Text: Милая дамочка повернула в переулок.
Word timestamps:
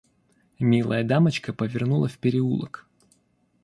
Милая 0.59 1.03
дамочка 1.03 1.53
повернула 1.53 2.07
в 2.07 2.17
переулок. 2.17 2.87